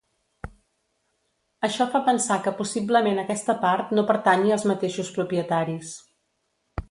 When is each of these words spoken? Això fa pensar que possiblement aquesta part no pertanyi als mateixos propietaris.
Això 1.67 1.87
fa 1.95 2.01
pensar 2.07 2.37
que 2.47 2.53
possiblement 2.61 3.23
aquesta 3.25 3.55
part 3.67 3.93
no 3.99 4.05
pertanyi 4.13 4.53
als 4.57 4.67
mateixos 4.73 5.15
propietaris. 5.19 5.93